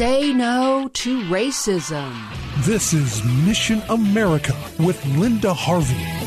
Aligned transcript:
Say 0.00 0.32
no 0.32 0.88
to 0.94 1.20
racism. 1.24 2.10
This 2.64 2.94
is 2.94 3.22
Mission 3.44 3.82
America 3.90 4.56
with 4.78 5.04
Linda 5.04 5.52
Harvey. 5.52 6.19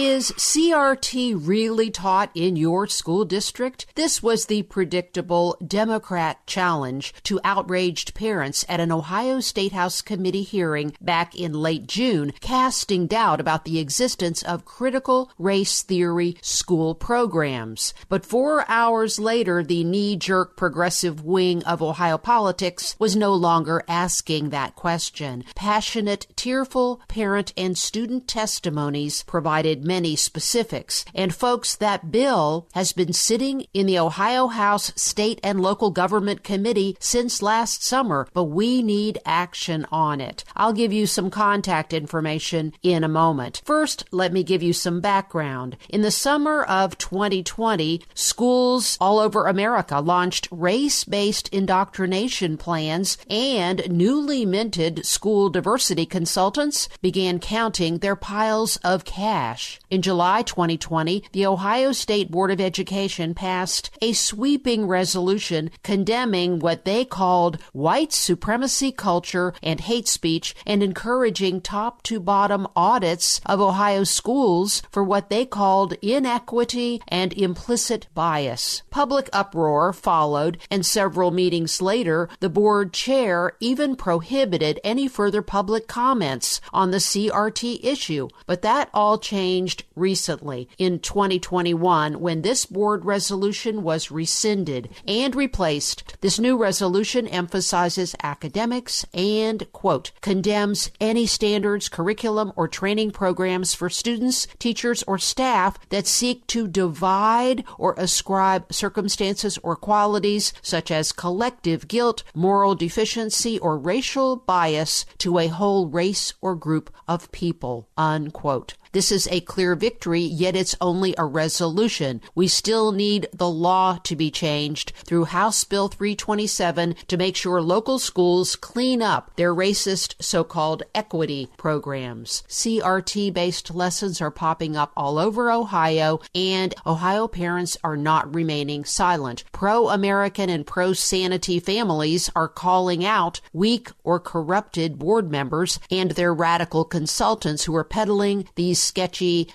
Is 0.00 0.30
CRT 0.36 1.34
really 1.44 1.90
taught 1.90 2.30
in 2.32 2.54
your 2.54 2.86
school 2.86 3.24
district? 3.24 3.86
This 3.96 4.22
was 4.22 4.46
the 4.46 4.62
predictable 4.62 5.56
Democrat 5.66 6.46
challenge 6.46 7.12
to 7.24 7.40
outraged 7.42 8.14
parents 8.14 8.64
at 8.68 8.78
an 8.78 8.92
Ohio 8.92 9.40
State 9.40 9.72
House 9.72 10.00
committee 10.00 10.44
hearing 10.44 10.94
back 11.00 11.34
in 11.34 11.52
late 11.52 11.88
June, 11.88 12.32
casting 12.40 13.08
doubt 13.08 13.40
about 13.40 13.64
the 13.64 13.80
existence 13.80 14.40
of 14.44 14.64
critical 14.64 15.32
race 15.36 15.82
theory 15.82 16.36
school 16.42 16.94
programs. 16.94 17.92
But 18.08 18.24
four 18.24 18.64
hours 18.70 19.18
later, 19.18 19.64
the 19.64 19.82
knee 19.82 20.14
jerk 20.14 20.56
progressive 20.56 21.24
wing 21.24 21.64
of 21.64 21.82
Ohio 21.82 22.18
politics 22.18 22.94
was 23.00 23.16
no 23.16 23.34
longer 23.34 23.82
asking 23.88 24.50
that 24.50 24.76
question. 24.76 25.42
Passionate, 25.56 26.28
tearful 26.36 27.00
parent 27.08 27.52
and 27.56 27.76
student 27.76 28.28
testimonies 28.28 29.24
provided 29.24 29.87
many 29.88 30.14
specifics. 30.14 31.04
And 31.14 31.34
folks, 31.34 31.74
that 31.76 32.12
bill 32.12 32.68
has 32.74 32.92
been 32.92 33.12
sitting 33.12 33.66
in 33.74 33.86
the 33.86 33.98
Ohio 33.98 34.46
House 34.46 34.92
State 34.94 35.40
and 35.42 35.60
Local 35.60 35.90
Government 35.90 36.44
Committee 36.44 36.96
since 37.00 37.42
last 37.42 37.82
summer, 37.82 38.28
but 38.32 38.44
we 38.44 38.82
need 38.82 39.18
action 39.24 39.84
on 39.90 40.20
it. 40.20 40.44
I'll 40.54 40.72
give 40.72 40.92
you 40.92 41.06
some 41.06 41.30
contact 41.30 41.92
information 41.92 42.74
in 42.82 43.02
a 43.02 43.08
moment. 43.08 43.62
First, 43.64 44.04
let 44.12 44.32
me 44.32 44.44
give 44.44 44.62
you 44.62 44.72
some 44.72 45.00
background. 45.00 45.76
In 45.88 46.02
the 46.02 46.10
summer 46.10 46.62
of 46.62 46.98
2020, 46.98 48.02
schools 48.14 48.98
all 49.00 49.18
over 49.18 49.46
America 49.46 50.00
launched 50.00 50.48
race 50.50 51.04
based 51.04 51.48
indoctrination 51.48 52.58
plans, 52.58 53.16
and 53.30 53.90
newly 53.90 54.44
minted 54.44 55.06
school 55.06 55.48
diversity 55.48 56.04
consultants 56.04 56.88
began 57.00 57.38
counting 57.38 57.98
their 57.98 58.16
piles 58.16 58.76
of 58.78 59.04
cash. 59.04 59.77
In 59.90 60.02
July 60.02 60.42
2020, 60.42 61.24
the 61.32 61.46
Ohio 61.46 61.92
State 61.92 62.30
Board 62.30 62.50
of 62.50 62.60
Education 62.60 63.34
passed 63.34 63.90
a 64.02 64.12
sweeping 64.12 64.86
resolution 64.86 65.70
condemning 65.82 66.58
what 66.58 66.84
they 66.84 67.04
called 67.04 67.58
white 67.72 68.12
supremacy 68.12 68.92
culture 68.92 69.54
and 69.62 69.80
hate 69.80 70.06
speech 70.06 70.54
and 70.66 70.82
encouraging 70.82 71.60
top 71.60 72.02
to 72.02 72.20
bottom 72.20 72.66
audits 72.76 73.40
of 73.46 73.60
Ohio 73.60 74.04
schools 74.04 74.82
for 74.90 75.02
what 75.02 75.30
they 75.30 75.46
called 75.46 75.94
inequity 76.02 77.00
and 77.08 77.32
implicit 77.32 78.08
bias. 78.14 78.82
Public 78.90 79.30
uproar 79.32 79.94
followed, 79.94 80.58
and 80.70 80.84
several 80.84 81.30
meetings 81.30 81.80
later, 81.80 82.28
the 82.40 82.50
board 82.50 82.92
chair 82.92 83.52
even 83.60 83.96
prohibited 83.96 84.80
any 84.84 85.08
further 85.08 85.40
public 85.40 85.88
comments 85.88 86.60
on 86.74 86.90
the 86.90 86.98
CRT 86.98 87.82
issue. 87.82 88.28
But 88.46 88.62
that 88.62 88.90
all 88.92 89.18
changed 89.18 89.57
recently 89.94 90.68
in 90.78 90.98
2021 91.00 92.20
when 92.20 92.42
this 92.42 92.66
board 92.66 93.04
resolution 93.04 93.82
was 93.82 94.10
rescinded 94.10 94.88
and 95.06 95.34
replaced. 95.34 96.16
This 96.20 96.38
new 96.38 96.56
resolution 96.56 97.26
emphasizes 97.26 98.14
academics 98.22 99.04
and, 99.14 99.70
quote, 99.72 100.12
condemns 100.20 100.90
any 101.00 101.26
standards, 101.26 101.88
curriculum, 101.88 102.52
or 102.56 102.68
training 102.68 103.10
programs 103.10 103.74
for 103.74 103.88
students, 103.88 104.46
teachers, 104.58 105.02
or 105.04 105.18
staff 105.18 105.78
that 105.88 106.06
seek 106.06 106.46
to 106.48 106.68
divide 106.68 107.64
or 107.78 107.94
ascribe 107.98 108.72
circumstances 108.72 109.58
or 109.62 109.76
qualities 109.76 110.52
such 110.62 110.90
as 110.90 111.12
collective 111.12 111.88
guilt, 111.88 112.22
moral 112.34 112.74
deficiency, 112.74 113.58
or 113.58 113.78
racial 113.78 114.36
bias 114.36 115.04
to 115.18 115.38
a 115.38 115.48
whole 115.48 115.88
race 115.88 116.34
or 116.40 116.54
group 116.54 116.90
of 117.06 117.30
people, 117.32 117.88
unquote. 117.96 118.74
This 118.92 119.12
is 119.12 119.28
a 119.30 119.42
clear 119.48 119.74
victory, 119.74 120.20
yet 120.20 120.54
it's 120.54 120.76
only 120.80 121.12
a 121.18 121.24
resolution. 121.24 122.20
We 122.36 122.46
still 122.46 122.92
need 122.92 123.26
the 123.32 123.50
law 123.50 123.98
to 124.04 124.14
be 124.14 124.30
changed 124.30 124.92
through 125.04 125.24
House 125.24 125.64
Bill 125.64 125.88
327 125.88 126.94
to 127.08 127.16
make 127.16 127.34
sure 127.34 127.60
local 127.60 127.98
schools 127.98 128.54
clean 128.54 129.02
up 129.02 129.34
their 129.34 129.52
racist 129.52 130.14
so 130.20 130.44
called 130.44 130.84
equity 130.94 131.48
programs. 131.56 132.44
CRT 132.48 133.34
based 133.34 133.74
lessons 133.74 134.20
are 134.20 134.30
popping 134.30 134.76
up 134.76 134.92
all 134.96 135.18
over 135.18 135.50
Ohio, 135.50 136.20
and 136.36 136.72
Ohio 136.86 137.26
parents 137.26 137.76
are 137.82 137.96
not 137.96 138.32
remaining 138.32 138.84
silent. 138.84 139.42
Pro 139.50 139.88
American 139.88 140.48
and 140.48 140.64
pro 140.64 140.92
sanity 140.92 141.58
families 141.58 142.30
are 142.36 142.48
calling 142.48 143.04
out 143.04 143.40
weak 143.52 143.90
or 144.04 144.20
corrupted 144.20 144.98
board 144.98 145.32
members 145.32 145.80
and 145.90 146.12
their 146.12 146.32
radical 146.32 146.84
consultants 146.84 147.64
who 147.64 147.74
are 147.74 147.82
peddling 147.82 148.46
these 148.54 148.68
these 148.68 148.82